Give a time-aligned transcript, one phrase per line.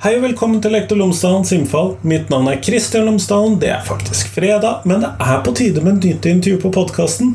[0.00, 1.90] Hei og velkommen til Lektor Lomsdalens innfall.
[2.08, 3.58] Mitt navn er Kristian Lomsdalen.
[3.60, 7.34] Det er faktisk fredag, men det er på tide med et nytt intervju på podkasten.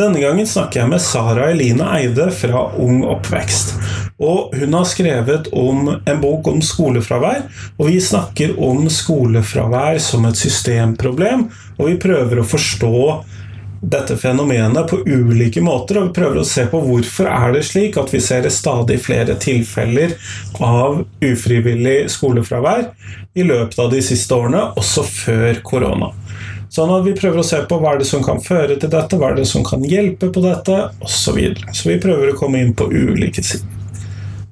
[0.00, 3.74] Denne gangen snakker jeg med Sara Eline Eide fra Ung oppvekst.
[4.16, 10.24] Og hun har skrevet om en bok om skolefravær, og vi snakker om skolefravær som
[10.24, 12.96] et systemproblem, og vi prøver å forstå
[13.80, 17.98] dette fenomenet på ulike måter, og vi prøver å se på hvorfor er det slik
[18.00, 20.16] at vi ser stadig flere tilfeller
[20.62, 22.88] av ufrivillig skolefravær
[23.36, 26.12] i løpet av de siste årene, også før korona.
[26.72, 29.16] Sånn at vi prøver å se på hva er det som kan føre til dette,
[29.16, 31.14] hva er det som kan hjelpe på dette, osv.
[31.16, 31.72] Så, videre.
[31.72, 33.85] så vi prøver å komme inn på ulike sider.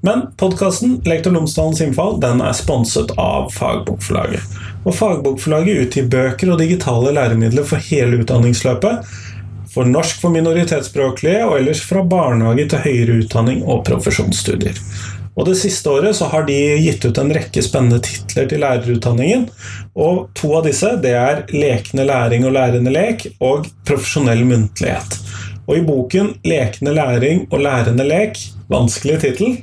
[0.05, 4.43] Men podkasten Lektor Lomsdalens innfall den er sponset av Fagbokforlaget.
[4.85, 9.09] Og Fagbokforlaget utgir bøker og digitale læremidler for hele utdanningsløpet.
[9.73, 14.77] For norsk for minoritetsspråklige, og ellers fra barnehage til høyere utdanning og profesjonsstudier.
[15.35, 19.49] Og Det siste året så har de gitt ut en rekke spennende titler til lærerutdanningen.
[19.97, 25.19] og To av disse det er 'Lekende læring og lærende lek' og 'Profesjonell muntlighet'.
[25.67, 29.57] Og i boken 'Lekende læring og lærende lek', vanskelig tittel,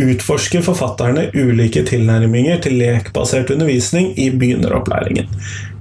[0.00, 5.28] utforsker forfatterne ulike tilnærminger til lekbasert undervisning i begynneropplæringen.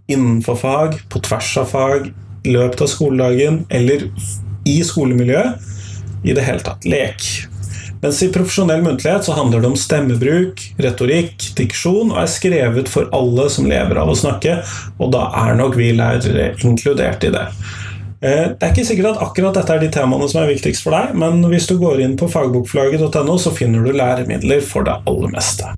[0.08, 2.12] Innenfor fag, på tvers av fag,
[2.44, 4.10] i løpet av skoledagen eller
[4.66, 5.70] i skolemiljøet.
[6.24, 7.24] I det hele tatt lek.
[8.02, 13.10] Mens i profesjonell muntlighet så handler det om stemmebruk, retorikk, diksjon, og er skrevet for
[13.14, 14.58] alle som lever av å snakke,
[14.98, 17.46] og da er nok vi lærere inkludert i det.
[18.22, 20.94] Eh, det er ikke sikkert at akkurat dette er de temaene som er viktigst for
[20.94, 25.34] deg, men hvis du går inn på fagbokforlaget.no, så finner du læremidler for det aller
[25.34, 25.74] meste.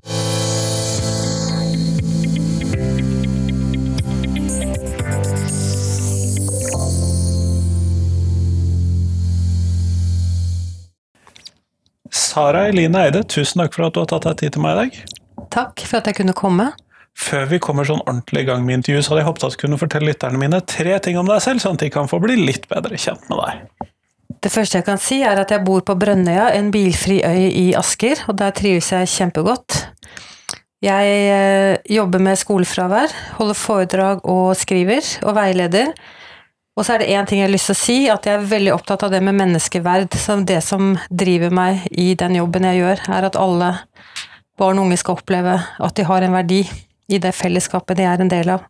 [12.12, 14.82] Sara Eline Eide, tusen takk for at du har tatt deg tid til meg i
[14.82, 15.04] dag.
[15.54, 16.74] Takk for at jeg kunne komme.
[17.14, 19.60] Før vi kommer sånn ordentlig i gang med intervjuet, så hadde jeg håpet at du
[19.62, 22.36] kunne fortelle lytterne mine tre ting om deg selv, sånn at de kan få bli
[22.40, 23.90] litt bedre kjent med deg.
[24.44, 27.66] Det første jeg kan si, er at jeg bor på Brønnøya, en bilfri øy i
[27.78, 29.78] Asker, og der trives jeg kjempegodt.
[30.84, 35.94] Jeg eh, jobber med skolefravær, holder foredrag og skriver, og veileder.
[36.74, 38.48] Og så er det én ting jeg har lyst til å si, at jeg er
[38.50, 40.18] veldig opptatt av det med menneskeverd.
[40.18, 43.70] Som det som driver meg i den jobben jeg gjør, er at alle
[44.58, 46.64] barn og unge skal oppleve at de har en verdi
[47.08, 48.68] i det fellesskapet de er en del av.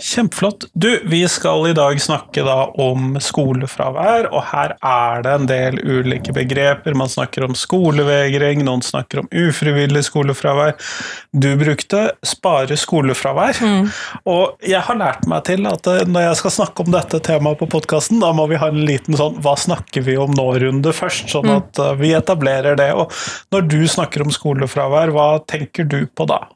[0.00, 0.64] Kjempeflott.
[0.72, 5.76] Du, vi skal i dag snakke da om skolefravær, og her er det en del
[5.84, 6.96] ulike begreper.
[6.98, 10.72] Man snakker om skolevegring, noen snakker om ufrivillig skolefravær.
[11.36, 13.90] Du brukte 'spare skolefravær', mm.
[14.32, 17.60] og jeg har lært meg til at eh, når jeg skal snakke om dette temaet
[17.60, 21.28] på podkasten, da må vi ha en liten sånn 'hva snakker vi om nå'-runde først,
[21.28, 21.56] sånn mm.
[21.60, 22.00] at mm.
[22.00, 22.90] vi etablerer det.
[22.96, 23.12] Og
[23.52, 26.48] når du snakker om skolefravær, hva tenker du på da?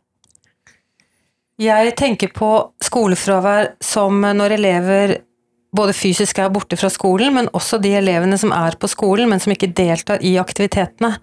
[1.57, 2.51] Jeg tenker på
[2.85, 5.15] skolefravær som når elever
[5.77, 9.41] både fysisk er borte fra skolen, men også de elevene som er på skolen, men
[9.43, 11.15] som ikke deltar i aktivitetene.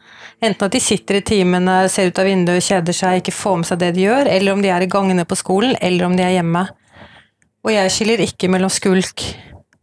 [0.44, 3.70] Enten at de sitter i timene, ser ut av vinduet, kjeder seg, ikke får med
[3.70, 6.26] seg det de gjør, eller om de er i gangene på skolen, eller om de
[6.26, 6.66] er hjemme.
[7.64, 9.26] Og jeg skiller ikke mellom skulk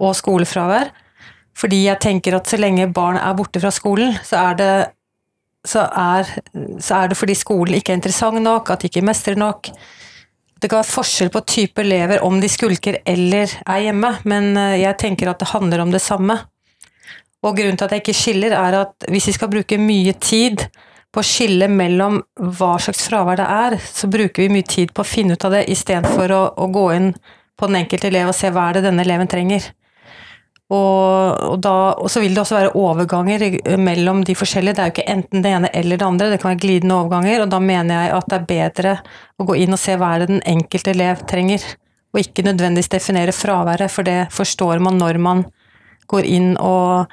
[0.00, 0.90] og skolefravær,
[1.58, 4.74] fordi jeg tenker at så lenge barn er borte fra skolen, så er det,
[5.66, 6.36] så er,
[6.82, 9.72] så er det fordi skolen ikke er interessant nok, at de ikke mestrer nok
[10.60, 14.81] det kan være forskjell på type elever om de skulker eller er hjemme, men eh,
[14.82, 16.37] jeg tenker at det handler om det samme.
[17.41, 20.66] Og grunnen til at jeg ikke skiller, er at hvis vi skal bruke mye tid
[21.10, 25.03] på å skille mellom hva slags fravær det er, så bruker vi mye tid på
[25.03, 27.12] å finne ut av det istedenfor å, å gå inn
[27.59, 29.65] på den enkelte elev og se hva er det denne eleven trenger.
[30.70, 33.42] Og, og, da, og, så vil det også være overganger
[33.81, 34.77] mellom de forskjellige.
[34.77, 37.42] Det er jo ikke enten det ene eller det andre, det kan være glidende overganger.
[37.42, 38.92] Og da mener jeg at det er bedre
[39.41, 41.65] å gå inn og se hva er det den enkelte elev trenger,
[42.10, 45.42] og ikke nødvendigvis definere fraværet, for det forstår man når man
[46.10, 47.10] går inn og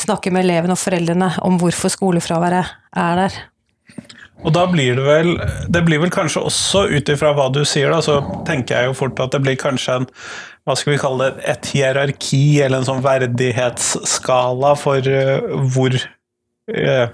[0.00, 3.40] snakker med elevene og foreldrene om hvorfor skolefraværet er der.
[4.42, 5.36] Og da blir det vel
[5.70, 8.96] Det blir vel kanskje også, ut ifra hva du sier, da, så tenker jeg jo
[8.98, 10.08] fort at det blir kanskje en
[10.62, 17.08] hva skal vi kalle det, et hierarki eller en sånn verdighetsskala for uh, hvor uh,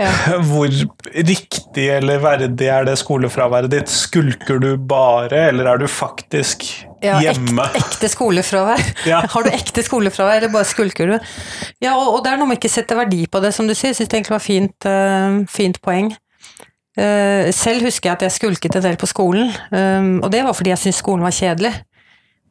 [0.00, 0.08] ja.
[0.48, 0.72] Hvor
[1.12, 3.92] riktig eller verdig er det skolefraværet ditt?
[3.92, 6.64] Skulker du bare, eller er du faktisk
[7.04, 7.66] ja, hjemme?
[7.68, 8.82] Ekte, ekte skolefravær.
[9.12, 9.22] Ja.
[9.28, 11.16] Har du ekte skolefravær, eller bare skulker du?
[11.82, 13.94] Ja, og, og det er noe med ikke sette verdi på det, som du sier.
[13.96, 16.12] Syns det egentlig var fint, uh, fint poeng.
[16.92, 20.56] Uh, selv husker jeg at jeg skulket en del på skolen, um, og det var
[20.56, 21.72] fordi jeg syntes skolen var kjedelig.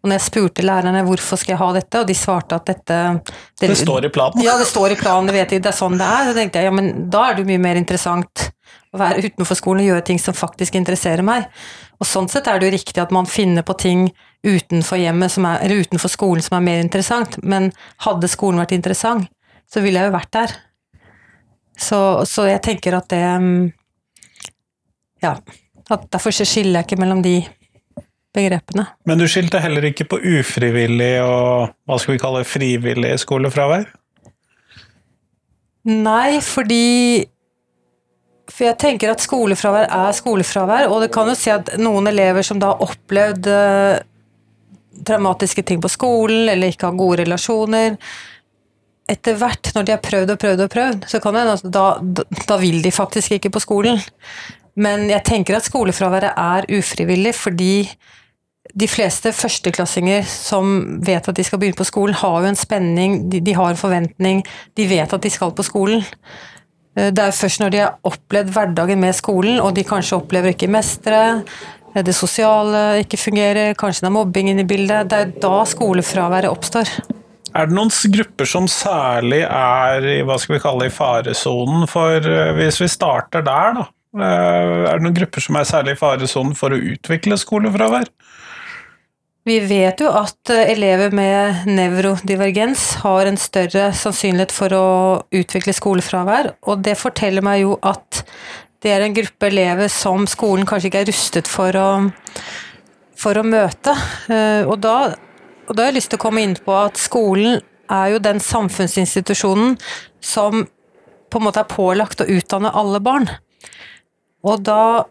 [0.01, 2.97] Og når jeg spurte lærerne hvorfor skal jeg ha dette, og de svarte at dette
[3.61, 4.41] Det, det står i planen?
[4.41, 6.31] Ja, det står i planen, det vet de, det er sånn det er.
[6.31, 8.47] Så tenkte jeg ja, men da er det jo mye mer interessant
[8.91, 11.45] å være utenfor skolen og gjøre ting som faktisk interesserer meg.
[12.01, 14.07] Og sånn sett er det jo riktig at man finner på ting
[14.41, 17.37] utenfor hjemmet, som er, eller utenfor skolen, som er mer interessant.
[17.45, 17.69] Men
[18.07, 19.29] hadde skolen vært interessant,
[19.69, 20.55] så ville jeg jo vært der.
[21.77, 23.69] Så, så jeg tenker at det mm,
[25.21, 25.35] Ja.
[25.91, 27.41] Derfor skiller jeg ikke mellom de
[28.35, 28.85] begrepene.
[29.07, 33.89] Men du skilte heller ikke på ufrivillig og hva skal vi kalle frivillig skolefravær?
[35.91, 37.27] Nei, fordi
[38.51, 42.43] For jeg tenker at skolefravær er skolefravær, og det kan jo si at noen elever
[42.43, 44.01] som da har opplevd uh,
[45.07, 47.95] traumatiske ting på skolen, eller ikke har gode relasjoner
[49.11, 51.85] Etter hvert, når de har prøvd og prøvd og prøvd, så kan det at da,
[52.47, 53.97] da vil de faktisk ikke på skolen.
[54.75, 57.75] Men jeg tenker at skolefraværet er ufrivillig fordi
[58.77, 63.17] de fleste førsteklassinger som vet at de skal begynne på skolen, har jo en spenning,
[63.31, 64.45] de, de, har en forventning,
[64.77, 66.05] de vet at de skal på skolen.
[66.95, 70.53] Eh, det er først når de har opplevd hverdagen med skolen, og de kanskje opplever
[70.53, 71.41] ikke mestre,
[71.93, 75.65] eh, det sosiale ikke fungerer, kanskje det er mobbing inne i bildet, det er da
[75.67, 76.93] skolefraværet oppstår.
[77.51, 82.23] Er det noen grupper som særlig er i hva skal vi kalle i faresonen for
[82.23, 83.89] eh, Hvis vi starter der, da.
[84.11, 88.09] Er det noen grupper som er særlig i faresonen for å utvikle skolefravær?
[89.47, 94.89] Vi vet jo at eh, elever med nevrodivergens har en større sannsynlighet for å
[95.33, 98.21] utvikle skolefravær, og det forteller meg jo at
[98.85, 101.89] det er en gruppe elever som skolen kanskje ikke er rustet for å,
[103.17, 103.95] for å møte.
[104.29, 104.97] Eh, og da,
[105.65, 107.61] og da har jeg lyst til å komme inn på at skolen
[107.91, 109.73] er jo den samfunnsinstitusjonen
[110.21, 110.67] som
[111.31, 113.25] på en måte er pålagt å utdanne alle barn.
[114.47, 115.03] Og da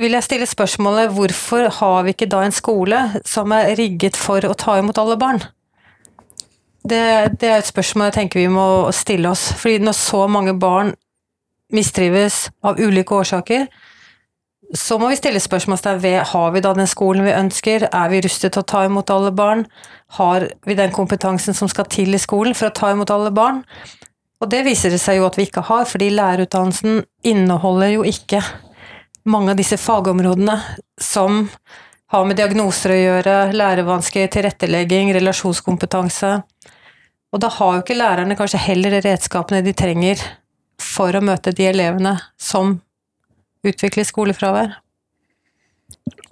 [0.00, 4.44] vil jeg stille spørsmålet hvorfor har vi ikke da en skole som er rigget for
[4.48, 5.42] å ta imot alle barn?
[6.82, 8.66] Det, det er et spørsmål jeg tenker vi må
[8.96, 9.52] stille oss.
[9.54, 10.94] Fordi når så mange barn
[11.72, 13.68] mistrives av ulike årsaker,
[14.74, 18.22] så må vi stille spørsmålstegn ved har vi da den skolen vi ønsker, er vi
[18.24, 19.66] rustet til å ta imot alle barn,
[20.16, 23.60] har vi den kompetansen som skal til i skolen for å ta imot alle barn?
[24.42, 28.42] Og det viser det seg jo at vi ikke har, fordi lærerutdannelsen inneholder jo ikke
[29.30, 30.56] mange av disse fagområdene
[30.98, 31.44] som
[32.12, 36.34] har med diagnoser å gjøre, lærevansker, tilrettelegging, relasjonskompetanse.
[37.32, 40.20] Og da har jo ikke lærerne kanskje heller redskapene de trenger
[40.82, 42.74] for å møte de elevene som
[43.64, 44.74] utvikler skolefravær.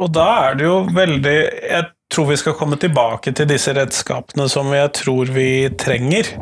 [0.03, 1.39] Og da er det jo veldig
[1.71, 6.33] Jeg tror vi skal komme tilbake til disse redskapene som jeg tror vi trenger.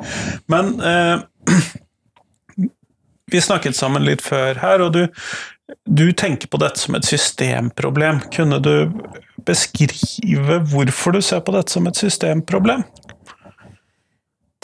[0.49, 1.19] Men eh,
[3.33, 5.07] vi snakket sammen litt før her, og du
[5.85, 8.23] du tenker på dette som et systemproblem.
[8.33, 8.89] Kunne du
[9.47, 12.85] beskrive hvorfor du ser på dette som et systemproblem?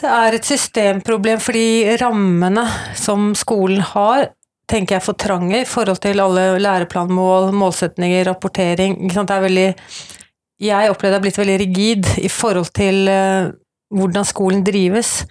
[0.01, 2.65] Det er et systemproblem fordi rammene
[2.99, 4.31] som skolen har,
[4.69, 8.97] tenker jeg er for trange i forhold til alle læreplanmål, målsetninger, rapportering.
[9.13, 9.69] Det er veldig
[10.65, 13.53] Jeg opplever det har blitt veldig rigid i forhold til uh,
[13.93, 15.27] hvordan skolen drives.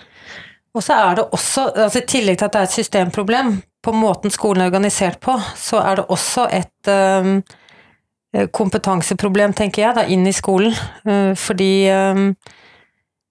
[0.73, 3.91] Og så er det også, altså I tillegg til at det er et systemproblem, på
[3.91, 7.41] måten skolen er organisert på, så er det også et um,
[8.55, 10.73] kompetanseproblem, tenker jeg, da, inn i skolen.
[11.03, 12.29] Uh, fordi um,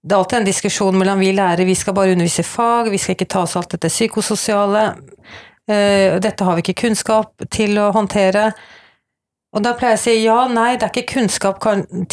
[0.03, 3.17] det er alltid en diskusjon mellom vi lærere, vi skal bare undervise fag, vi skal
[3.17, 4.85] ikke ta oss alt dette psykososiale.
[5.67, 8.51] Uh, dette har vi ikke kunnskap til å håndtere.
[9.53, 11.59] Og da pleier jeg å si ja, nei, det er ikke kunnskap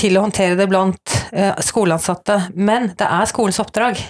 [0.01, 4.01] til å håndtere det blant uh, skoleansatte, men det er skolens oppdrag.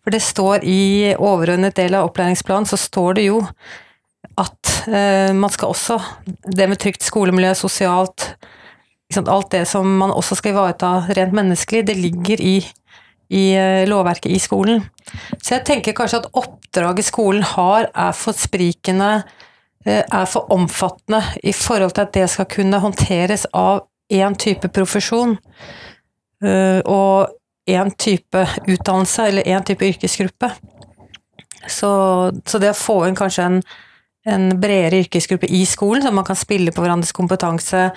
[0.00, 3.42] For det står i overordnet del av opplæringsplanen, så står det jo
[4.40, 5.96] at eh, man skal også
[6.56, 8.34] Det med trygt skolemiljø, sosialt
[9.18, 12.60] Alt det som man også skal ivareta rent menneskelig, det ligger i,
[13.34, 14.84] i eh, lovverket i skolen.
[15.42, 19.24] Så jeg tenker kanskje at oppdraget skolen har, er for sprikende,
[19.82, 24.70] eh, er for omfattende i forhold til at det skal kunne håndteres av én type
[24.78, 25.34] profesjon.
[26.44, 27.34] Eh, og
[27.70, 30.50] én type utdannelse eller én type yrkesgruppe.
[31.68, 31.90] Så,
[32.46, 33.60] så, det å få inn kanskje en,
[34.26, 37.90] en, bredere yrkesgruppe i skolen, så man kan spille på hverandres kompetanse,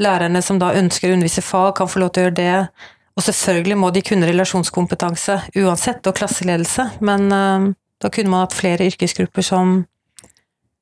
[0.00, 2.56] lærerne som da ønsker å undervise fag, kan få lov til å gjøre det.
[3.18, 8.56] Og selvfølgelig må de kunne relasjonskompetanse uansett, og klasseledelse, men uh, da kunne man hatt
[8.56, 9.80] flere yrkesgrupper som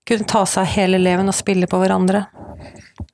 [0.08, 2.26] kunne ta seg av hele eleven og spille på hverandre.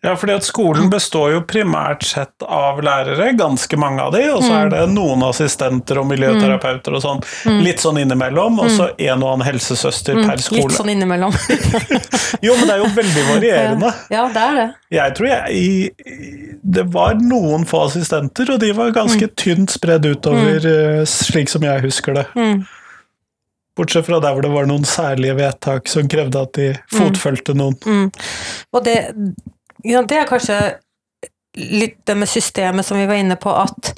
[0.04, 4.42] Ja, fordi at skolen består jo primært sett av lærere, ganske mange av de, og
[4.44, 7.62] så er det noen assistenter og miljøterapeuter og sånn, mm.
[7.64, 10.42] litt sånn innimellom, og så en og annen helsesøster per mm.
[10.44, 10.66] skole.
[10.68, 11.32] Litt sånn innimellom.
[12.44, 13.94] jo, men det er jo veldig varierende.
[14.14, 14.64] Ja, det er det.
[14.92, 19.34] Jeg tror jeg Det var noen få assistenter, og de var ganske mm.
[19.40, 22.26] tynt spredd utover, eh, slik som jeg husker det.
[23.74, 27.80] Bortsett fra der hvor det var noen særlige vedtak som krevde at de fotfølte noen.
[27.88, 28.10] Mm.
[28.76, 28.98] Og det,
[29.84, 30.58] ja, det er kanskje
[31.54, 33.94] litt det med systemet som vi var inne på, at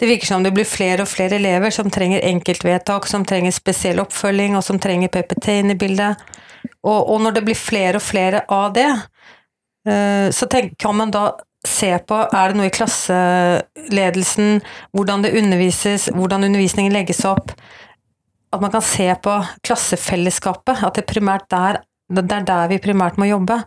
[0.00, 4.00] det virker som det blir flere og flere elever som trenger enkeltvedtak, som trenger spesiell
[4.02, 6.22] oppfølging, og som trenger PPT inn i bildet.
[6.82, 8.88] Og, og når det blir flere og flere av det,
[9.88, 11.28] eh, så tenk, kan man da
[11.64, 14.58] se på er det noe i klasseledelsen,
[14.96, 17.54] hvordan det undervises, hvordan undervisningen legges opp,
[18.54, 23.18] at man kan se på klassefellesskapet, at det, primært der, det er der vi primært
[23.18, 23.62] må jobbe.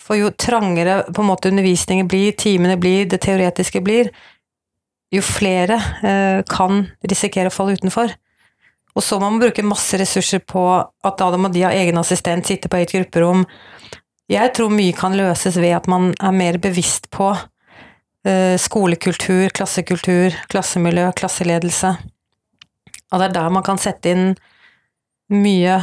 [0.00, 4.10] For jo trangere på en måte undervisningen blir, timene blir, det teoretiske blir,
[5.12, 8.14] jo flere eh, kan risikere å falle utenfor.
[8.92, 12.48] Og så må man bruke masse ressurser på at da må de ha egen assistent,
[12.48, 13.46] sitte på et grupperom.
[14.32, 20.36] Jeg tror mye kan løses ved at man er mer bevisst på eh, skolekultur, klassekultur,
[20.52, 21.94] klassemiljø, klasseledelse.
[23.12, 24.28] Og det er der man kan sette inn
[25.32, 25.80] mye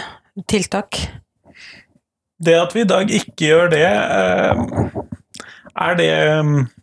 [0.50, 1.02] tiltak.
[2.40, 4.92] Det at vi i dag ikke gjør det, eh,
[5.80, 6.10] er det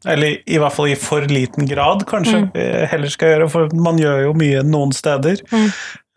[0.09, 2.87] Eller i hvert fall i for liten grad, kanskje, mm.
[2.91, 5.43] heller skal gjøre, for man gjør jo mye noen steder.
[5.53, 5.67] Mm.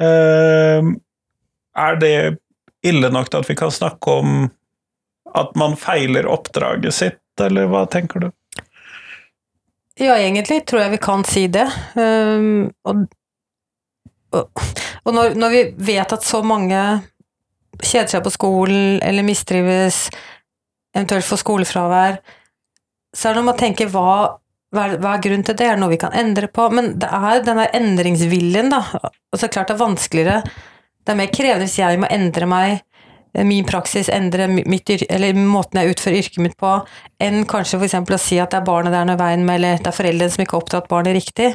[0.05, 0.91] Eh,
[1.79, 2.15] er det
[2.83, 4.49] ille nok til at vi kan snakke om
[5.35, 8.29] at man feiler oppdraget sitt, eller hva tenker du?
[9.99, 11.67] Ja, egentlig tror jeg vi kan si det.
[11.99, 13.05] Um, og,
[15.03, 16.79] og når, når, vi vet at så mange
[17.83, 20.07] kjeder seg på skolen eller mistrives,
[20.95, 22.19] eventuelt får skolefravær,
[23.15, 24.11] så er det noe med å tenke hva,
[24.75, 26.67] hva, hva er grunnen til det, er det noe vi kan endre på?
[26.75, 28.83] Men det er denne endringsviljen, da.
[29.33, 32.83] Og så klart det er vanskeligere Det er mer krevende hvis jeg må endre meg,
[33.33, 36.75] eh, min praksis, endre mitt, eller måten jeg utfører yrket mitt på,
[37.23, 37.97] enn kanskje f.eks.
[37.97, 40.35] å si at det er barnet det er noe veien med, eller det er foreldrene
[40.35, 41.53] som ikke har oppdratt barnet riktig.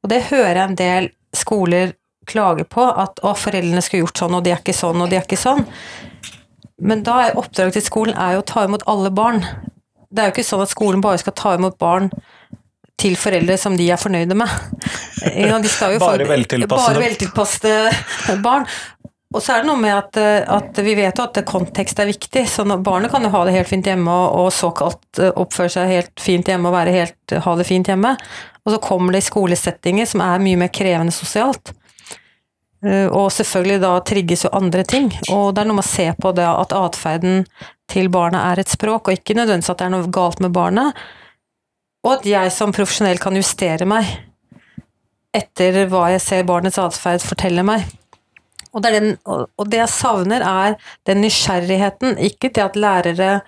[0.00, 1.97] Og det hører jeg en del skoler
[2.28, 5.18] klage på, at å, foreldrene skulle gjort sånn, og de er ikke sånn, og de
[5.18, 5.64] er ikke sånn.
[6.78, 9.42] Men da er oppdraget til skolen er jo å ta imot alle barn.
[10.08, 12.12] Det er jo ikke sånn at skolen bare skal ta imot barn
[12.98, 14.52] til foreldre som de er fornøyde med.
[15.22, 15.48] De
[16.02, 17.02] bare veltilpassede.
[17.02, 18.66] veltilpassede barn.
[19.28, 20.16] Og så er det noe med at,
[20.48, 22.46] at vi vet jo at kontekst er viktig.
[22.48, 25.92] så Barnet kan jo ha det helt fint hjemme og, og såkalt eh, oppføre seg
[25.92, 28.14] helt fint hjemme og helt, ha det fint hjemme.
[28.64, 31.74] Og så kommer det i skolesettinger som er mye mer krevende sosialt.
[32.86, 35.10] Eh, og selvfølgelig da trigges jo andre ting.
[35.34, 37.44] Og det er noe med å se på det at atferden
[37.90, 40.98] til barnet er et språk, og ikke nødvendigvis at det er noe galt med barnet.
[42.06, 44.06] Og at jeg som profesjonell kan justere meg
[45.36, 47.84] etter hva jeg ser barnets atferd forteller meg.
[48.76, 50.76] Og det, den, og det, jeg savner, er
[51.08, 52.18] den nysgjerrigheten.
[52.20, 53.40] Ikke til at lærere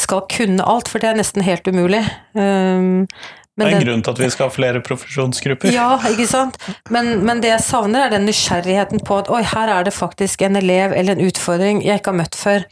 [0.00, 2.02] skal kunne alt, for det er nesten helt umulig.
[2.36, 3.06] Um,
[3.52, 5.72] det er en den, grunn til at vi skal ha flere profesjonsgrupper.
[5.74, 6.56] Ja, ikke sant.
[6.94, 10.44] Men, men, det jeg savner, er den nysgjerrigheten på at oi, her er det faktisk
[10.46, 12.64] en elev eller en utfordring jeg ikke har møtt før.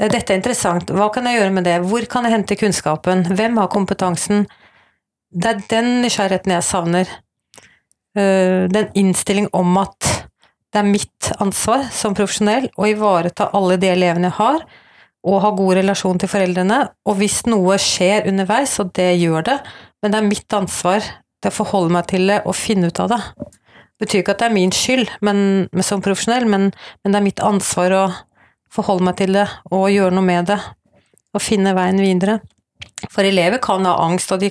[0.00, 3.28] Eh, dette er interessant, hva kan jeg gjøre med det, hvor kan jeg hente kunnskapen,
[3.38, 4.48] hvem har kompetansen?
[5.30, 7.14] Det er den nysgjerrigheten jeg savner.
[8.18, 10.14] Eh, den innstilling om at
[10.72, 14.66] det er mitt ansvar som profesjonell å ivareta alle de elevene jeg har,
[15.28, 19.56] og ha god relasjon til foreldrene, og hvis noe skjer underveis, og det gjør det,
[20.02, 23.12] men det er mitt ansvar til å forholde meg til det og finne ut av
[23.12, 23.20] det.
[23.98, 25.40] Det betyr ikke at det er min skyld men,
[25.82, 26.68] som profesjonell, men,
[27.02, 28.04] men, det er mitt ansvar å
[28.74, 30.58] forholde meg til det og gjøre noe med det.
[31.36, 32.38] Og finne veien videre.
[33.12, 34.50] For elever kan ha angst, og de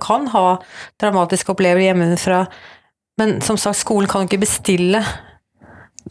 [0.00, 0.44] kan ha
[1.00, 2.44] dramatiske opplevelser hjemmefra,
[3.20, 5.02] men som sagt, skolen kan ikke bestille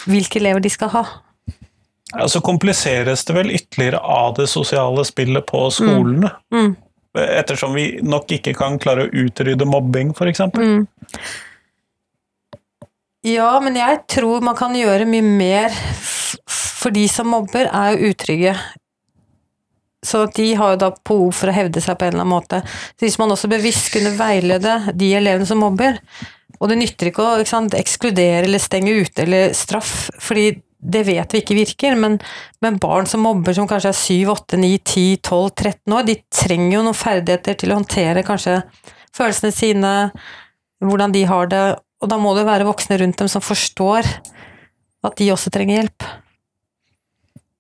[0.06, 1.04] hvilke elever de skal ha.
[2.12, 6.34] Ja, så kompliseres det vel ytterligere av det sosiale spillet på skolene.
[6.52, 6.66] Mm.
[6.66, 6.74] Mm.
[7.12, 10.46] Ettersom vi nok ikke kan klare å utrydde mobbing, f.eks.
[10.56, 10.86] Mm.
[13.28, 15.76] Ja, men jeg tror man kan gjøre mye mer,
[16.82, 18.56] for de som mobber, er jo utrygge.
[20.02, 22.62] Så de har jo da behov for å hevde seg på en eller annen måte.
[22.96, 26.00] Så hvis man også bevisst kunne veilede de elevene som mobber,
[26.58, 31.04] og det nytter ikke å ikke sant, ekskludere eller stenge ute eller straff, fordi det
[31.06, 32.18] vet vi ikke virker, men,
[32.64, 36.16] men, barn som mobber som kanskje er 7, 8, 9, 10, 12, 13 år, de
[36.34, 38.58] trenger jo noen ferdigheter til å håndtere kanskje
[39.16, 39.94] følelsene sine,
[40.82, 41.64] hvordan de har det,
[42.02, 44.10] og da må det være voksne rundt dem som forstår
[45.06, 46.08] at de også trenger hjelp.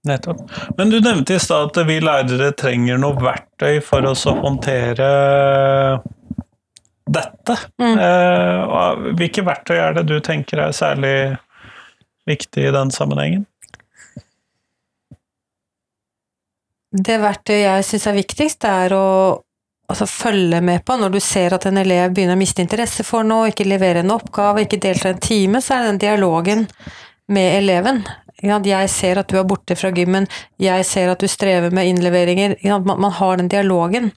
[0.09, 0.41] Nettopp.
[0.79, 5.09] Men du nevnte i stad at vi lærere trenger noe verktøy for oss å håndtere
[7.11, 7.57] dette.
[7.77, 7.99] Mm.
[8.01, 11.13] Eh, hvilke verktøy er det du tenker er særlig
[12.29, 13.45] viktig i den sammenhengen?
[16.91, 19.05] Det verktøyet jeg syns er viktigst, er å
[19.91, 23.23] altså, følge med på når du ser at en elev begynner å miste interesse for
[23.27, 26.67] noe, ikke levere en oppgave, ikke delta en time, så er det den dialogen
[27.31, 28.03] med eleven.
[28.41, 30.25] Jeg ser at du er borte fra gymmen,
[30.59, 32.57] jeg ser at du strever med innleveringer.
[32.81, 34.09] Man har den dialogen.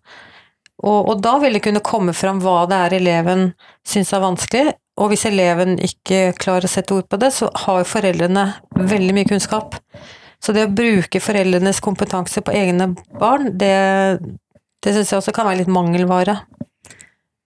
[0.84, 3.44] Og, da vil det kunne komme fram hva det er eleven
[3.87, 7.81] syns er vanskelig, og hvis eleven ikke klarer å sette ord på det, så har
[7.81, 8.45] jo foreldrene
[8.79, 9.75] veldig mye kunnskap.
[10.39, 13.75] Så det å bruke foreldrenes kompetanse på egne barn, det,
[14.85, 16.37] det syns jeg også kan være litt mangelvare.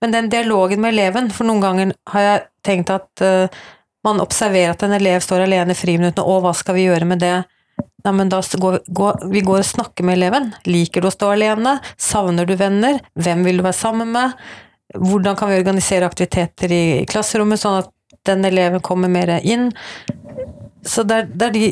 [0.02, 3.61] Men den dialogen med eleven, for noen ganger har jeg tenkt at uh,
[4.07, 7.25] man observerer at en elev står alene i friminuttene, og hva skal vi gjøre med
[7.25, 7.37] det?
[8.05, 10.52] Ja, men da går, går, vi går og snakker med eleven.
[10.69, 11.78] Liker du å stå alene?
[11.99, 13.00] Savner du venner?
[13.19, 14.37] Hvem vil du være sammen med?
[14.95, 17.92] Hvordan kan vi organisere aktiviteter i klasserommet, sånn at
[18.28, 19.68] den eleven kommer mer inn?
[20.87, 21.64] Så det er, det er de,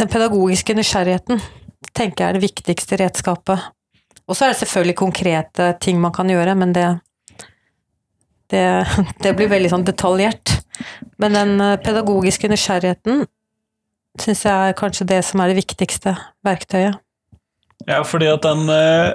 [0.00, 1.42] den pedagogiske nysgjerrigheten
[1.96, 3.72] tenker jeg er det viktigste redskapet.
[4.26, 6.86] Og så er det selvfølgelig konkrete ting man kan gjøre, men det,
[8.52, 8.64] det,
[9.24, 10.56] det blir veldig sånn detaljert.
[11.22, 13.24] Men den eh, pedagogiske nysgjerrigheten
[14.20, 17.00] syns jeg er kanskje det som er det viktigste verktøyet.
[17.86, 19.12] Ja, fordi at den eh,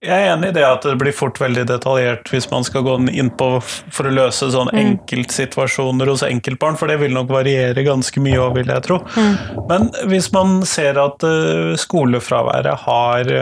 [0.00, 2.94] Jeg er enig i det at det blir fort veldig detaljert hvis man skal gå
[3.12, 4.80] inn på for å løse sånne mm.
[4.80, 9.02] enkeltsituasjoner hos enkeltbarn, for det vil nok variere ganske mye òg, vil jeg tro.
[9.12, 9.34] Mm.
[9.68, 13.34] Men hvis man ser at eh, skolefraværet har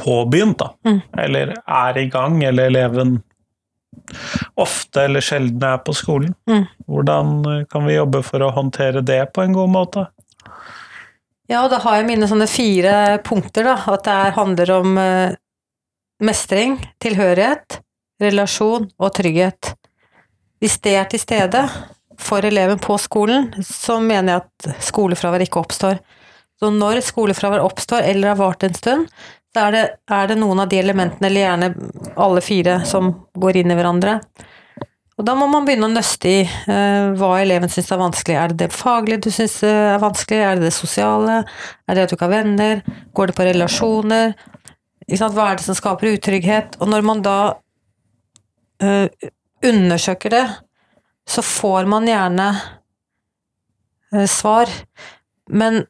[0.00, 1.00] påbegynt, da, mm.
[1.24, 3.18] eller er i gang, eller eleven
[4.54, 6.34] ofte eller sjelden er på skolen.
[6.48, 6.64] Mm.
[6.88, 10.06] Hvordan eh, kan vi jobbe for å håndtere det på en god måte?
[11.48, 13.76] Ja, da har jeg mine sånne fire punkter, da.
[13.88, 15.36] At det handler om eh,
[16.20, 17.78] mestring, tilhørighet,
[18.20, 19.72] relasjon og trygghet.
[20.60, 21.62] Hvis det er til stede
[22.18, 26.02] for eleven på skolen, så mener jeg at skolefravær ikke oppstår.
[26.58, 29.08] Så når skolefravær oppstår eller har vart en stund,
[29.54, 31.68] så er det, er det, noen av de elementene, eller gjerne
[32.20, 34.18] alle fire, som går inn i hverandre.
[35.18, 38.36] Og da må man begynne å nøste i uh, hva eleven syns er vanskelig.
[38.38, 40.38] Er det det faglige du syns er vanskelig?
[40.46, 41.40] Er det det sosiale?
[41.88, 42.84] Er det at du ikke har venner?
[43.18, 44.36] Går det på relasjoner?
[45.08, 46.78] Hva er det som skaper utrygghet?
[46.78, 47.38] Og når man da
[48.84, 49.28] uh,
[49.66, 50.46] undersøker det,
[51.28, 52.48] så får man gjerne
[54.14, 54.70] uh, svar.
[55.50, 55.82] Men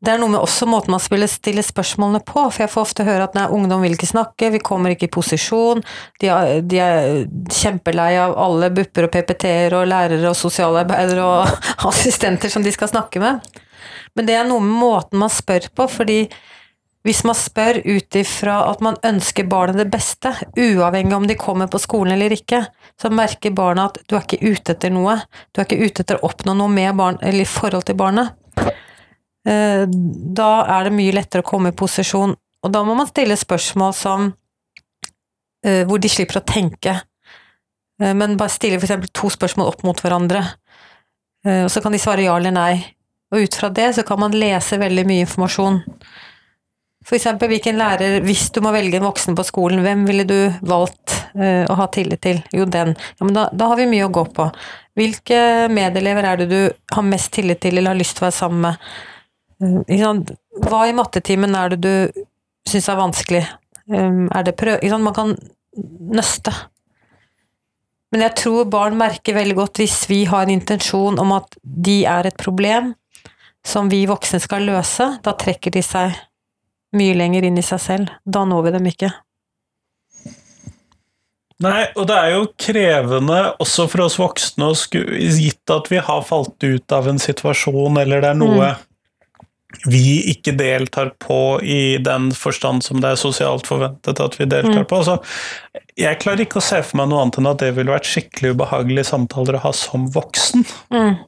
[0.00, 3.26] det er noe med også måten man stiller spørsmålene på, for jeg får ofte høre
[3.26, 5.82] at nei, ungdom vil ikke snakke, vi kommer ikke i posisjon,
[6.22, 11.66] de er, de er kjempelei av alle bupper og PPT-er og lærere og sosialarbeidere og
[11.92, 13.44] assistenter som de skal snakke med.
[14.16, 16.22] Men det er noe med måten man spør på, fordi
[17.04, 21.68] hvis man spør ut ifra at man ønsker barnet det beste, uavhengig om de kommer
[21.68, 22.64] på skolen eller ikke,
[23.00, 25.16] så merker barna at du er ikke ute etter noe.
[25.52, 28.36] Du er ikke ute etter å oppnå noe med barn, eller i forhold til barnet.
[29.48, 29.86] Eh,
[30.36, 32.34] da er det mye lettere å komme i posisjon.
[32.60, 34.28] Og da må man stille spørsmål som
[35.64, 36.96] eh, hvor de slipper å tenke,
[38.02, 39.12] eh, men bare stille f.eks.
[39.16, 40.44] to spørsmål opp mot hverandre.
[41.40, 42.74] Og så kan de svare ja eller nei.
[43.32, 45.78] Og ut fra det så kan man lese veldig mye informasjon.
[47.00, 50.36] For eksempel hvilken lærer, hvis du må velge en voksen på skolen, hvem ville du
[50.68, 52.42] valgt å ha tillit til?
[52.52, 52.92] Jo, den.
[52.92, 54.50] Ja, men da, da, har vi mye å gå på.
[55.00, 55.40] Hvilke
[55.72, 56.58] medelever er det du
[56.92, 58.92] har mest tillit til eller har lyst til å være sammen med?
[59.60, 62.24] Hva i mattetimen er det du
[62.68, 63.42] syns er vanskelig?
[63.90, 64.80] Um, er det prøv...
[65.02, 65.34] Man kan
[65.76, 66.54] nøste.
[68.10, 72.02] Men jeg tror barn merker veldig godt hvis vi har en intensjon om at de
[72.08, 72.94] er et problem
[73.66, 76.16] som vi voksne skal løse, da trekker de seg
[76.96, 78.14] mye lenger inn i seg selv.
[78.24, 79.10] Da når vi dem ikke.
[81.60, 84.70] Nei, og det er jo krevende også for oss voksne,
[85.36, 88.86] gitt at vi har falt ut av en situasjon, eller det er noe mm
[89.86, 94.82] vi ikke deltar på i den forstand som det er sosialt forventet at vi deltar
[94.82, 94.88] mm.
[94.90, 95.00] på.
[95.00, 95.18] Altså,
[95.98, 98.54] jeg klarer ikke å se for meg noe annet enn at det ville vært skikkelig
[98.56, 100.66] ubehagelige samtaler å ha som voksen.
[100.92, 101.18] Mm.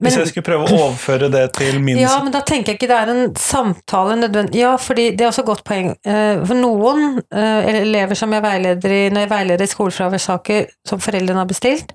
[0.00, 2.78] Men, Hvis jeg skulle prøve å overføre det til min Ja, men da tenker jeg
[2.78, 5.90] ikke det er en samtale nødvendig Ja, fordi det er også et godt poeng.
[6.08, 11.02] Eh, for noen eh, elever som jeg veileder i når jeg veileder i skolefraværssaker som
[11.04, 11.92] foreldrene har bestilt,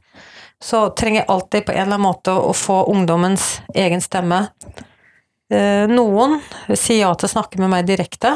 [0.65, 4.47] så trenger jeg alltid på en eller annen måte å få ungdommens egen stemme.
[5.53, 6.39] Eh, noen
[6.73, 8.33] sier ja til å snakke med meg direkte,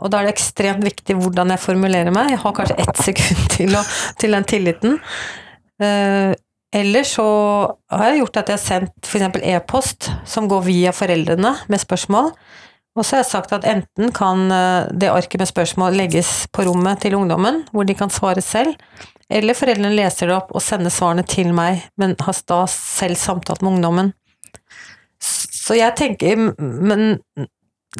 [0.00, 2.32] og da er det ekstremt viktig hvordan jeg formulerer meg.
[2.32, 3.84] Jeg har kanskje ett sekund til, å,
[4.20, 4.96] til den tilliten.
[5.82, 6.32] Eh,
[6.80, 7.26] eller så
[7.90, 9.40] har jeg gjort at jeg har sendt f.eks.
[9.42, 12.30] e-post som går via foreldrene med spørsmål.
[12.98, 16.64] Og så har jeg sagt at enten kan eh, det arket med spørsmål legges på
[16.66, 18.78] rommet til ungdommen, hvor de kan svare selv,
[19.30, 23.62] eller foreldrene leser det opp og sender svarene til meg, men har da selv samtalt
[23.62, 24.12] med ungdommen.
[25.20, 27.20] Så jeg tenker Men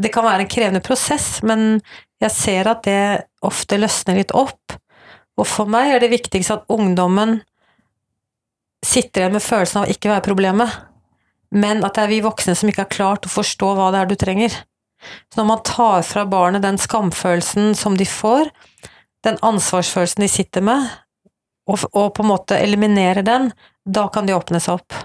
[0.00, 1.80] det kan være en krevende prosess, men
[2.22, 4.76] jeg ser at det ofte løsner litt opp.
[5.38, 7.40] Og for meg er det viktigste at ungdommen
[8.86, 10.76] sitter igjen med følelsen av å ikke være problemet,
[11.50, 14.10] men at det er vi voksne som ikke har klart å forstå hva det er
[14.10, 14.54] du trenger.
[15.00, 18.50] Så når man tar fra barnet den skamfølelsen som de får,
[19.26, 20.86] den ansvarsfølelsen de sitter med,
[21.70, 23.50] og, og på en måte eliminerer den,
[23.86, 24.96] da kan de åpne seg opp.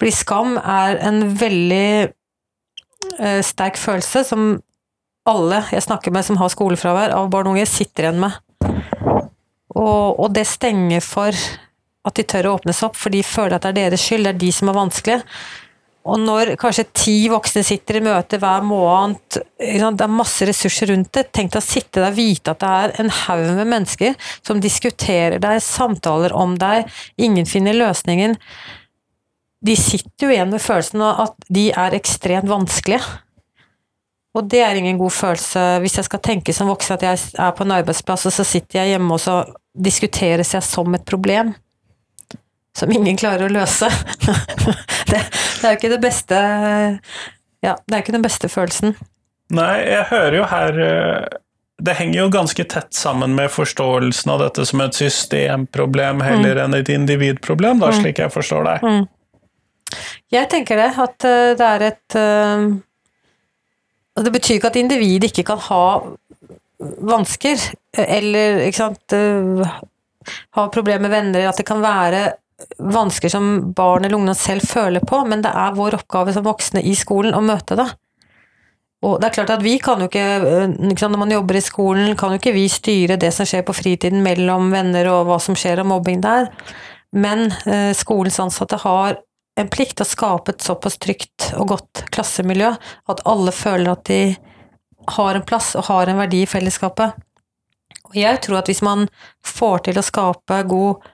[0.00, 1.88] Fordi skam er en veldig
[3.18, 4.54] eh, sterk følelse som
[5.28, 8.38] alle jeg snakker med som har skolefravær av barn og unge, sitter igjen med.
[9.72, 11.36] Og, og det stenger for
[12.02, 14.26] at de tør å åpne seg opp, for de føler at det er deres skyld,
[14.26, 15.22] det er de som er vanskelige.
[16.02, 21.12] Og når kanskje ti voksne sitter i møte hver måned, det er masse ressurser rundt
[21.14, 24.16] det, tenk deg å sitte der og vite at det er en haug med mennesker
[24.42, 26.90] som diskuterer deg, samtaler om deg,
[27.22, 28.34] ingen finner løsningen.
[29.62, 33.06] De sitter jo igjen med følelsen av at de er ekstremt vanskelige.
[34.34, 37.54] Og det er ingen god følelse hvis jeg skal tenke som voksen at jeg er
[37.54, 41.52] på en arbeidsplass, og så sitter jeg hjemme og så diskuteres jeg som et problem
[42.78, 43.88] som ingen klarer å løse.
[45.10, 46.42] det, det, er jo ikke det beste
[47.62, 48.96] Ja, det er ikke den beste følelsen.
[49.52, 51.38] Nei, jeg hører jo her eh,
[51.82, 56.62] Det henger jo ganske tett sammen med forståelsen av dette som et systemproblem heller mm.
[56.64, 57.98] enn et individproblem, da, mm.
[58.00, 58.86] slik jeg forstår deg.
[58.86, 59.04] Mm.
[60.32, 62.70] Jeg tenker det, at eh, det er et uh,
[64.24, 65.84] Det betyr ikke at individet ikke kan ha
[66.82, 67.60] vansker,
[67.94, 69.14] eller ikke sant
[70.56, 72.22] ha problemer med venner, at det kan være
[72.78, 76.82] vansker som barn eller ungdom selv føler på, men det er vår oppgave som voksne
[76.84, 77.88] i skolen å møte det.
[79.02, 82.16] Og det er klart at vi kan jo ikke, eh, Når man jobber i skolen,
[82.16, 85.54] kan jo ikke vi styre det som skjer på fritiden mellom venner og hva som
[85.54, 86.50] skjer av mobbing der,
[87.12, 89.18] men eh, skolens ansatte har
[89.58, 92.72] en plikt til å skape et såpass trygt og godt klassemiljø
[93.12, 94.36] at alle føler at de
[95.18, 97.18] har en plass og har en verdi i fellesskapet.
[98.08, 99.08] Og jeg tror at hvis man
[99.44, 101.11] får til å skape god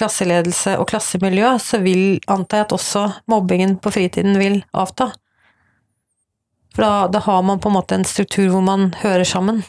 [0.00, 5.10] klasseledelse og klassemiljø, så vil, antar jeg at også mobbingen på fritiden vil avta.
[6.74, 9.62] For da, da, har man på en måte en struktur hvor man hører sammen.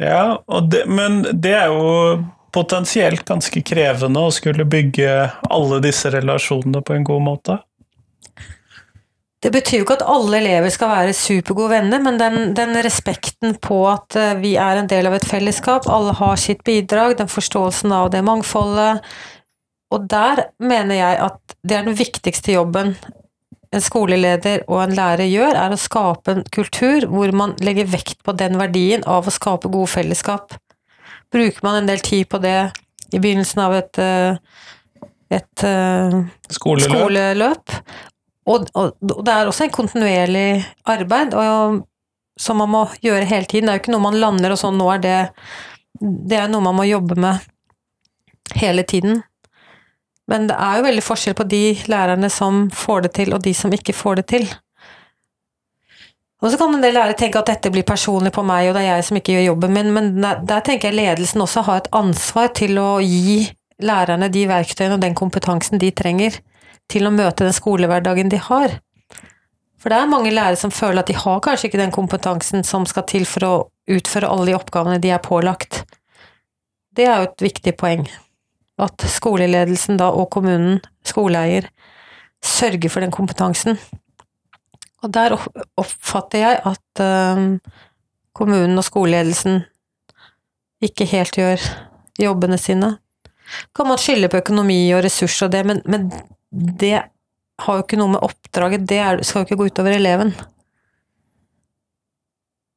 [0.00, 2.22] Ja, det, men det er jo
[2.52, 5.12] potensielt ganske krevende å skulle bygge
[5.48, 7.58] alle disse relasjonene på en god måte.
[9.42, 13.56] Det betyr jo ikke at alle elever skal være supergode venner, men den, den, respekten
[13.62, 17.30] på at eh, vi er en del av et fellesskap, alle har sitt bidrag, den
[17.30, 19.02] forståelsen av det mangfoldet
[19.92, 22.94] Og der mener jeg at det er den viktigste jobben
[23.72, 28.20] en skoleleder og en lærer gjør, er å skape en kultur hvor man legger vekt
[28.24, 30.52] på den verdien av å skape gode fellesskap.
[31.32, 32.58] Bruker man en del tid på det
[33.12, 34.36] i begynnelsen av et, eh,
[35.32, 36.18] et eh,
[36.52, 37.76] skoleløp, skoleløp
[38.48, 41.82] og, og, det er også en kontinuerlig arbeid og,
[42.40, 43.68] som man må gjøre hele tiden.
[43.68, 45.18] Det er jo ikke noe man lander og sånn, nå er det
[46.02, 47.44] Det er noe man må jobbe med
[48.58, 49.22] hele tiden.
[50.26, 53.52] Men det er jo veldig forskjell på de lærerne som får det til, og de
[53.54, 54.46] som ikke får det til.
[56.42, 58.82] Og så kan en del lærere tenke at dette blir personlig på meg, og det
[58.82, 61.92] er jeg som ikke gjør jobben min, men der tenker jeg ledelsen også har et
[61.94, 63.44] ansvar til å gi
[63.82, 66.40] lærerne de verktøyene og den kompetansen de trenger
[66.92, 68.78] til å møte den skolehverdagen de har.
[69.82, 72.84] For det er mange lærere som føler at de har kanskje ikke den kompetansen som
[72.86, 73.54] skal til for å
[73.90, 75.82] utføre alle de oppgavene de er pålagt.
[76.94, 78.04] Det er jo et viktig poeng.
[78.82, 81.66] At skoleledelsen da, og kommunen, skoleeier,
[82.42, 83.78] sørger for den kompetansen.
[85.02, 87.56] Og der oppfatter jeg at um,
[88.36, 89.64] kommunen og skoleledelsen
[90.82, 91.64] ikke helt gjør
[92.22, 92.96] jobbene sine.
[93.74, 96.08] Kan man skylde på økonomi og ressurser og det, men, men
[96.52, 96.96] det
[97.62, 100.32] har jo ikke noe med oppdraget Det er, skal jo ikke gå utover eleven.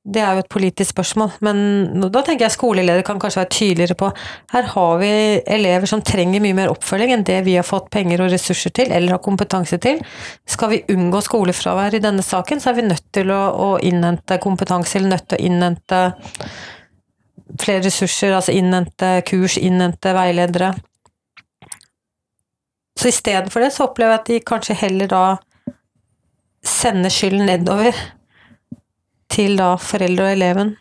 [0.06, 3.98] Det er jo et politisk spørsmål, men da tenker jeg skoleleder kan kanskje være tydeligere
[3.98, 4.12] på
[4.54, 5.10] her har vi
[5.56, 8.94] elever som trenger mye mer oppfølging enn det vi har fått penger og ressurser til,
[8.94, 10.04] eller har kompetanse til.
[10.46, 14.38] Skal vi unngå skolefravær i denne saken, så er vi nødt til å, å innhente
[14.46, 16.04] kompetanse, eller nødt til å innhente
[17.58, 20.76] flere ressurser, altså innhente kurs, innhente veiledere.
[23.06, 25.24] Så istedenfor det så opplever jeg at de kanskje heller da
[26.66, 27.94] sender skylden nedover
[29.30, 30.72] til da foreldre og eleven.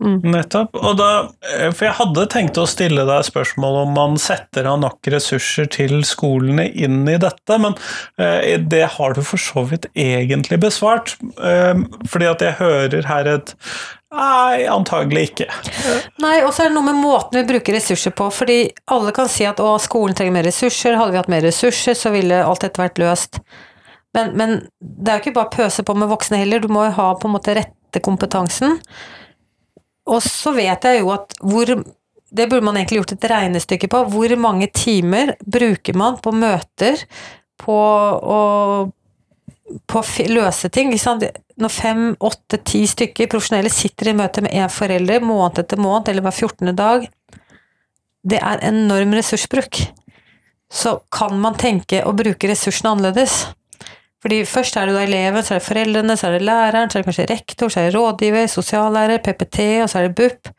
[0.00, 0.20] Mm.
[0.32, 0.78] Nettopp.
[0.80, 1.08] Og da,
[1.44, 5.68] eh, for jeg hadde tenkt å stille deg spørsmål om man setter av nok ressurser
[5.68, 7.76] til skolene inn i dette, men
[8.16, 11.18] eh, det har du for så vidt egentlig besvart.
[11.36, 13.56] Eh, fordi at jeg hører her et
[14.10, 15.44] Nei, antagelig ikke.
[16.18, 18.26] Nei, og så er det noe med måten vi bruker ressurser på.
[18.34, 18.56] Fordi
[18.90, 22.10] alle kan si at å, skolen trenger mer ressurser, hadde vi hatt mer ressurser, så
[22.10, 23.38] ville alt dette vært løst.
[24.16, 26.88] Men, men det er jo ikke bare å pøse på med voksne heller, du må
[26.88, 28.80] jo ha på en måte rette kompetansen.
[30.10, 31.70] Og så vet jeg jo at hvor
[32.30, 34.04] det burde man egentlig gjort et regnestykke på.
[34.12, 37.02] Hvor mange timer bruker man på møter,
[37.60, 38.40] på å
[39.86, 40.90] på å løse ting.
[40.90, 46.10] Når fem, åtte, ti stykker profesjonelle sitter i møte med én forelder måned etter måned,
[46.10, 46.72] eller hver 14.
[46.74, 47.06] dag,
[48.26, 49.82] det er enorm ressursbruk.
[50.70, 53.44] Så kan man tenke å bruke ressursene annerledes.
[54.20, 56.98] Fordi først er det da eleven, så er det foreldrene, så er det læreren, så
[56.98, 60.50] er det kanskje rektor, så er det rådgiver, sosiallærer, PPT, og så er det BUP.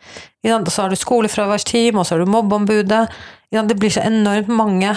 [0.49, 3.07] Og så har du skolefraværsteam, og så har du mobbeombudet.
[3.51, 4.95] Det blir så enormt mange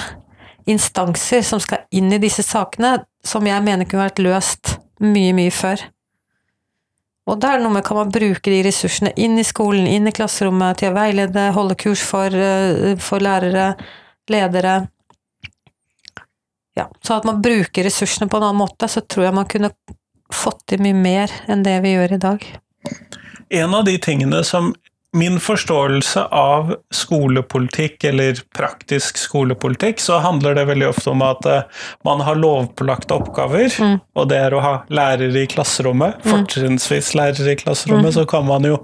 [0.66, 5.52] instanser som skal inn i disse sakene, som jeg mener kunne vært løst mye, mye
[5.52, 5.84] før.
[7.28, 10.12] Og det er noe med kan man bruke de ressursene inn i skolen, inn i
[10.12, 13.74] klasserommet, til å veilede, holde kurs for, eh, for lærere,
[14.28, 14.88] ledere
[16.74, 19.70] Ja, så at man bruker ressursene på en annen måte, så tror jeg man kunne
[20.34, 22.46] fått til mye mer enn det vi gjør i dag.
[23.54, 24.72] En av de tingene som
[25.14, 31.62] min forståelse av skolepolitikk, eller praktisk skolepolitikk, så handler det veldig ofte om at eh,
[32.06, 33.96] man har lovpålagte oppgaver, mm.
[34.18, 36.30] og det er å ha lærere i klasserommet, mm.
[36.32, 38.16] fortrinnsvis lærere i klasserommet, mm.
[38.18, 38.80] så kan man jo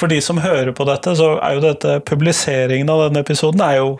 [0.00, 3.76] For de som hører på dette, så er jo dette Publiseringen av denne episoden er
[3.78, 3.90] jo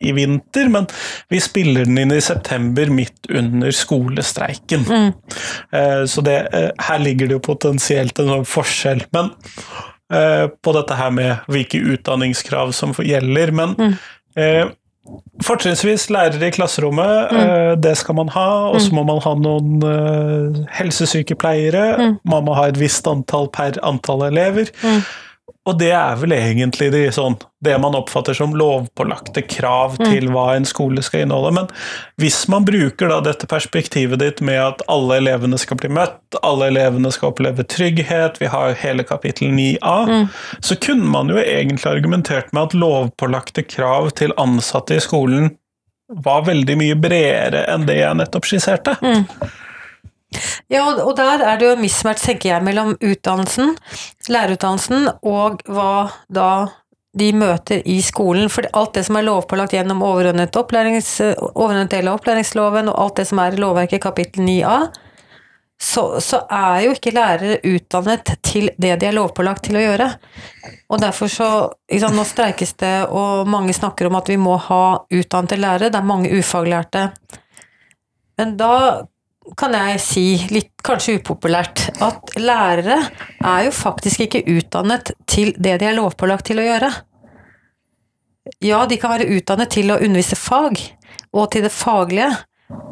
[0.00, 0.86] i vinter, men
[1.32, 4.86] vi spiller den inn i september, midt under skolestreiken.
[4.86, 5.12] Mm.
[5.72, 9.04] Eh, så det, eh, her ligger det jo potensielt en sånn forskjell.
[9.16, 9.32] Men
[10.12, 13.50] Eh, på dette her med hvilke utdanningskrav som gjelder.
[13.50, 13.94] Men mm.
[14.38, 14.68] eh,
[15.42, 17.40] fortrinnsvis lærere i klasserommet, mm.
[17.42, 18.48] eh, det skal man ha.
[18.70, 18.96] Og så mm.
[19.00, 21.86] må man ha noen eh, helsesykepleiere.
[21.98, 22.16] Mm.
[22.22, 24.70] Man må ha et visst antall per antall elever.
[25.66, 30.04] Og det er vel egentlig det, sånn, det man oppfatter som lovpålagte krav mm.
[30.04, 31.52] til hva en skole skal inneholde.
[31.58, 31.68] Men
[32.22, 36.70] hvis man bruker da dette perspektivet ditt med at alle elevene skal bli møtt, alle
[36.70, 40.26] elevene skal oppleve trygghet, vi har hele kapittel 9a, mm.
[40.62, 45.50] så kunne man jo egentlig argumentert med at lovpålagte krav til ansatte i skolen
[46.22, 48.94] var veldig mye bredere enn det jeg nettopp skisserte.
[49.02, 49.24] Mm.
[50.72, 53.76] Ja, og der er det jo mismatch, tenker jeg, mellom utdannelsen,
[54.32, 56.50] lærerutdannelsen, og hva da
[57.16, 58.50] de møter i skolen.
[58.52, 63.28] For alt det som er lovpålagt gjennom overordnet, overordnet del av opplæringsloven, og alt det
[63.30, 64.78] som er i lovverket kapittel 9a,
[65.76, 70.06] så, så, er jo ikke lærere utdannet til det de er lovpålagt til å gjøre.
[70.88, 71.48] Og derfor så
[71.92, 75.90] liksom, Nå streikes det, og mange snakker om at vi må ha utdannede lærere.
[75.92, 77.10] Det er mange ufaglærte.
[78.40, 78.72] Men da
[79.54, 82.98] kan jeg si, litt kanskje upopulært, at lærere
[83.38, 86.90] er jo faktisk ikke utdannet til det de er lovpålagt til å gjøre.
[88.62, 90.80] Ja, de kan være utdannet til å undervise fag,
[91.34, 92.30] og til det faglige,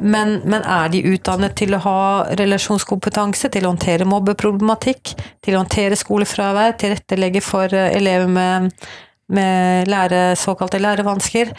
[0.00, 2.00] men, men, er de utdannet til å ha
[2.38, 8.68] relasjonskompetanse, til å håndtere mobbeproblematikk, til å håndtere skolefravær, tilrettelegge for eh, elever med,
[9.34, 11.50] med lære, såkalte lærevansker?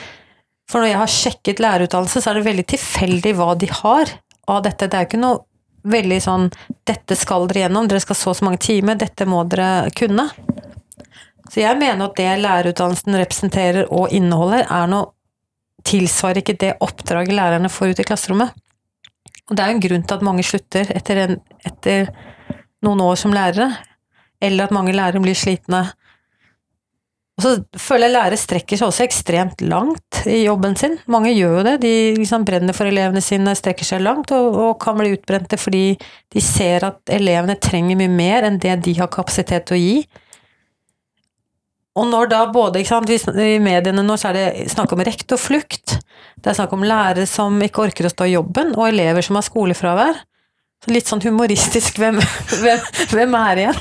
[0.72, 4.16] For når jeg har sjekket lærerutdannelse, så er det veldig tilfeldig hva de har
[4.48, 4.88] av dette.
[4.88, 5.44] Det er jo ikke noe
[5.86, 6.50] veldig sånn
[6.86, 10.30] 'dette skal dere gjennom', dere skal så så mange timer, dette må dere kunne.
[11.50, 15.12] Så jeg mener at det lærerutdannelsen representerer og inneholder, er noe
[15.86, 18.56] tilsvarer ikke det oppdraget lærerne får ut i klasserommet.
[19.50, 22.10] Og det er jo en grunn til at mange slutter etter, en, etter
[22.82, 23.70] noen år som lærere,
[24.42, 25.86] eller at mange lærere blir slitne
[27.36, 30.94] og så føler jeg lærere strekker seg også ekstremt langt i jobben sin.
[31.12, 31.74] Mange gjør jo det.
[31.84, 35.98] De liksom brenner for elevene sine, strekker seg langt og, og, kan bli utbrente fordi
[36.32, 39.98] de ser at elevene trenger mye mer enn det de har kapasitet til å gi.
[41.96, 45.98] Og når da både sant, I mediene nå så er det snakk om rektorflukt,
[46.40, 49.40] det er snakk om lærere som ikke orker å stå i jobben, og elever som
[49.40, 50.24] har skolefravær.
[50.86, 52.20] Litt sånn humoristisk hvem,
[52.62, 53.80] hvem, hvem er igjen?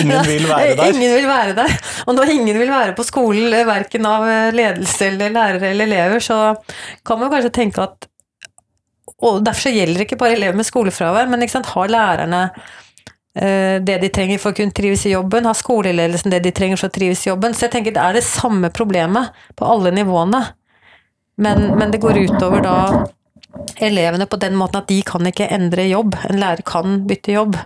[0.00, 0.88] ingen vil være der.
[0.90, 1.74] Ingen vil være der.
[2.08, 4.26] Og når ingen vil være på skolen, verken av
[4.56, 6.38] ledelse eller lærere eller elever, så
[7.06, 8.08] kan man kanskje tenke at
[9.18, 12.42] Og derfor så gjelder det ikke bare elever med skolefravær, men sant, har lærerne
[13.34, 15.46] eh, det de trenger for å kunne trives i jobben?
[15.46, 17.54] Har skoleledelsen det de trenger for å trives i jobben?
[17.54, 20.42] Så jeg tenker det er det samme problemet på alle nivåene.
[21.38, 22.76] Men, men det går utover da
[23.76, 26.16] elevene på den måten at de kan ikke endre jobb.
[26.28, 27.56] En lærer kan bytte jobb.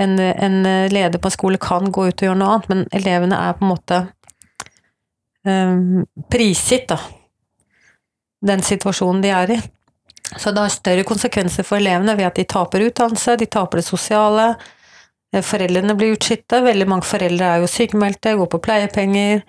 [0.00, 3.38] En, en leder på en skole kan gå ut og gjøre noe annet, men elevene
[3.38, 3.98] er på en måte
[5.46, 6.98] um, prisgitt, da.
[8.42, 9.58] Den situasjonen de er i.
[10.32, 13.86] Så det har større konsekvenser for elevene ved at de taper utdannelse, de taper det
[13.86, 14.46] sosiale.
[15.34, 16.62] Eh, foreldrene blir utslitte.
[16.64, 19.44] Veldig mange foreldre er jo sykemeldte, går på pleiepenger.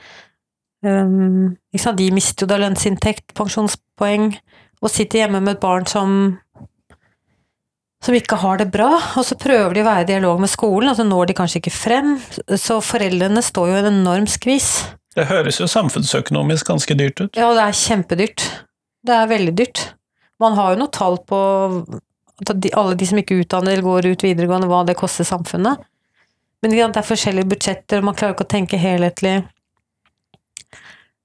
[0.83, 4.33] Um, de mister jo da lønnsinntekt, pensjonspoeng
[4.83, 6.17] og sitter hjemme med et barn som
[8.03, 10.89] som ikke har det bra, og så prøver de å være i dialog med skolen,
[10.91, 12.17] og så når de kanskje ikke frem.
[12.59, 14.67] Så foreldrene står jo i en enorm skvis.
[15.15, 17.39] Det høres jo samfunnsøkonomisk ganske dyrt ut.
[17.39, 18.43] Ja, det er kjempedyrt.
[19.07, 19.85] Det er veldig dyrt.
[20.43, 21.39] Man har jo noe tall på
[22.75, 25.79] alle de som ikke utdanner eller går ut videregående, hva det koster samfunnet.
[26.63, 29.37] Men det er forskjellige budsjetter, og man klarer ikke å tenke helhetlig.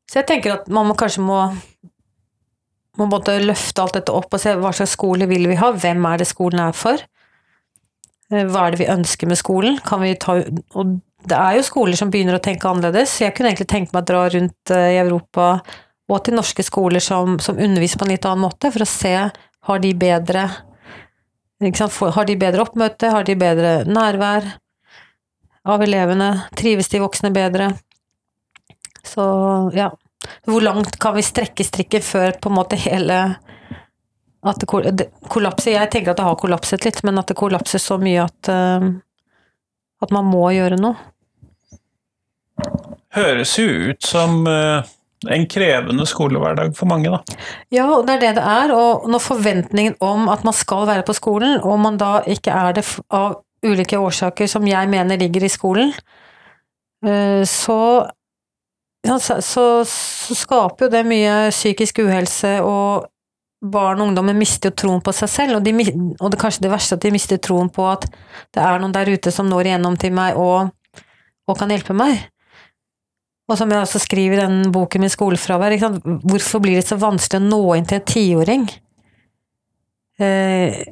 [0.08, 1.40] Så jeg tenker at man må, kanskje må,
[2.98, 6.04] må både løfte alt dette opp og se hva slags skole vil vi ha, hvem
[6.10, 7.02] er det skolen er for?
[8.32, 9.78] Eh, hva er det vi ønsker med skolen?
[9.86, 10.40] Kan vi ta,
[10.74, 13.18] og det er jo skoler som begynner å tenke annerledes.
[13.22, 15.58] Jeg kunne egentlig tenkt meg å dra rundt eh, i Europa
[16.08, 19.14] og til norske skoler som, som underviser på en litt annen måte, for å se
[19.68, 20.48] har de bedre
[21.58, 24.44] Har de bedre oppmøte, har de bedre nærvær
[25.66, 27.72] av elevene, trives de voksne bedre?
[29.02, 29.24] Så
[29.74, 29.88] ja,
[30.48, 33.20] hvor langt kan vi strekke strikken før på en måte hele
[34.46, 37.98] at det kollapser Jeg tenker at det har kollapset litt, men at det kollapser så
[38.00, 38.86] mye at, uh,
[40.04, 40.94] at man må gjøre noe.
[43.16, 44.86] Høres jo ut som uh,
[45.26, 47.38] en krevende skolehverdag for mange, da.
[47.74, 48.74] Ja, og det er det det er.
[48.76, 52.78] Og når forventningen om at man skal være på skolen, og man da ikke er
[52.78, 55.90] det av ulike årsaker som jeg mener ligger i skolen,
[57.06, 57.80] uh, så
[59.08, 63.08] ja, så, så, så, skaper jo det mye psykisk uhelse, og
[63.58, 65.72] barn og ungdommer mister jo troen på seg selv, og, de,
[66.20, 68.06] og det kanskje det verste at de mister troen på at
[68.54, 70.70] det er noen der ute som når igjennom til meg og,
[71.48, 72.20] og kan hjelpe meg.
[73.48, 75.74] Og som jeg også skriver i den boken min Skolefravær,
[76.28, 78.66] hvorfor blir det så vanskelig å nå inn til en tiåring?
[80.20, 80.82] Eh,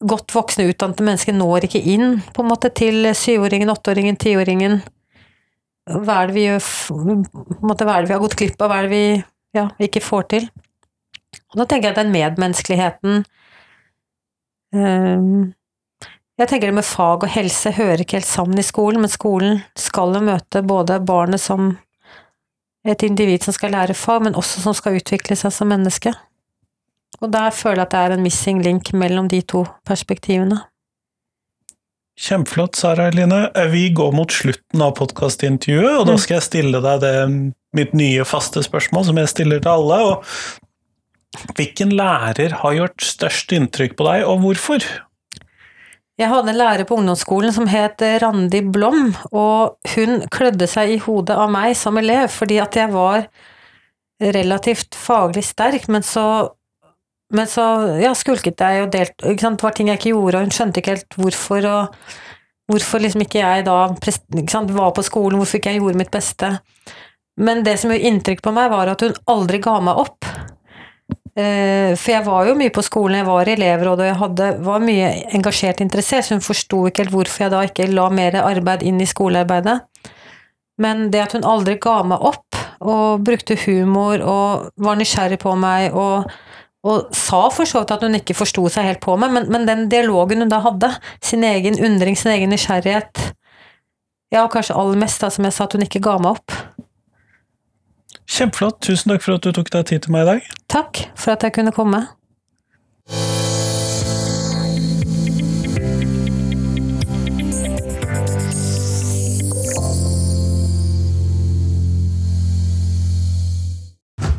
[0.00, 4.80] godt voksne, utdannede mennesker når ikke inn på en måte til syvåringen, åtteåringen, tiåringen.
[5.88, 6.46] Hva er vi
[7.64, 9.04] måte, hva er det vi har gått glipp av, hva er det vi
[9.56, 10.50] ja, ikke får til?
[11.50, 13.22] Og da tenker jeg at den medmenneskeligheten
[14.74, 15.50] um,
[16.38, 19.62] Jeg tenker det med fag og helse hører ikke helt sammen i skolen, men skolen
[19.78, 21.74] skal jo møte både barnet som
[22.86, 26.14] et individ som skal lære fag, men også som skal utvikle seg som menneske.
[27.20, 30.62] Og der føler jeg at det er en missing link mellom de to perspektivene.
[32.18, 33.44] Kjempeflott, Sara Eline.
[33.72, 36.22] Vi går mot slutten av podkastintervjuet, og da mm.
[36.22, 37.14] skal jeg stille deg det
[37.76, 40.00] mitt nye faste spørsmål som jeg stiller til alle.
[40.10, 44.84] og Hvilken lærer har gjort størst inntrykk på deg, og hvorfor?
[46.20, 51.00] Jeg hadde en lærer på ungdomsskolen som het Randi Blom, og hun klødde seg i
[51.00, 53.24] hodet av meg som elev fordi at jeg var
[54.20, 56.52] relativt faglig sterk, men så,
[57.30, 57.64] men så
[58.00, 60.96] ja, skulket jeg og delte Det var ting jeg ikke gjorde, og hun skjønte ikke
[60.96, 65.82] helt hvorfor, og hvorfor liksom ikke jeg da ikke var på skolen, hvorfor ikke jeg
[65.82, 66.54] gjorde mitt beste.
[67.40, 70.26] Men det som gjorde inntrykk på meg, var at hun aldri ga meg opp.
[71.38, 74.48] Eh, for jeg var jo mye på skolen, jeg var i elevrådet og jeg hadde,
[74.66, 78.40] var mye engasjert interessert, så hun forsto ikke helt hvorfor jeg da ikke la mer
[78.42, 79.78] arbeid inn i skolearbeidet.
[80.80, 85.52] Men det at hun aldri ga meg opp, og brukte humor og var nysgjerrig på
[85.60, 86.30] meg og,
[86.86, 89.66] og sa for så vidt at hun ikke forsto seg helt på meg, men, men,
[89.68, 93.30] den dialogen hun da hadde, sin egen undring, sin egen nysgjerrighet
[94.30, 96.54] Ja, og kanskje aller mest, da, som jeg sa, at hun ikke ga meg opp.
[98.30, 98.76] Kjempeflott.
[98.86, 100.52] Tusen takk for at du tok deg tid til meg i dag.
[100.70, 102.04] Takk for at jeg kunne komme.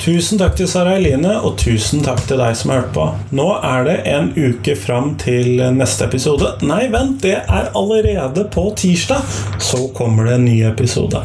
[0.02, 3.04] Tusen takk til Sara Eline, og tusen takk til deg som har hørt på.
[3.38, 6.56] Nå er det en uke fram til neste episode.
[6.66, 9.22] Nei, vent, det er allerede på tirsdag.
[9.62, 11.22] Så kommer det en ny episode.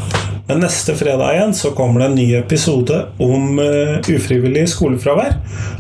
[0.51, 5.39] Men neste fredag igjen så kommer det en ny episode om uh, ufrivillig skolefravær.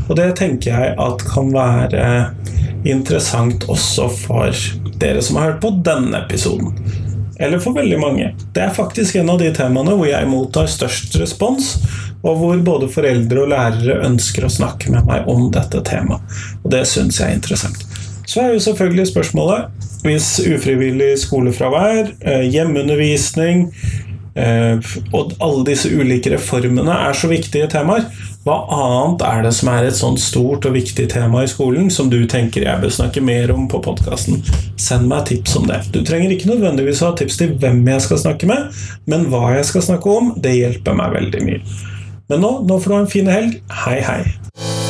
[0.08, 2.06] Og det tenker jeg at kan være
[2.88, 6.72] interessant også for dere som har hørt på denne episoden.
[7.38, 8.30] Eller for veldig mange.
[8.54, 11.74] Det er faktisk en av de temaene hvor jeg mottar størst respons,
[12.24, 16.24] og hvor både foreldre og lærere ønsker å snakke med meg om dette temaet.
[16.64, 17.84] Og det syns jeg er interessant.
[18.26, 23.68] Så er jo selvfølgelig spørsmålet hvis ufrivillig skolefravær, eh, hjemmeundervisning,
[24.36, 28.04] og alle disse ulike reformene er så viktige temaer.
[28.46, 32.10] Hva annet er det som er et sånn stort og viktig tema i skolen som
[32.12, 34.38] du tenker jeg bør snakke mer om på podkasten?
[34.78, 35.80] Send meg tips om det.
[35.90, 38.70] Du trenger ikke nødvendigvis ha tips til hvem jeg skal snakke med,
[39.10, 41.62] men hva jeg skal snakke om, det hjelper meg veldig mye.
[42.30, 43.62] Men nå, nå får du ha en fin helg.
[43.84, 44.85] Hei, hei.